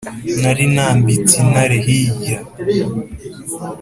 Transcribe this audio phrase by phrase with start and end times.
[0.41, 2.37] nari nambitse intare hirya.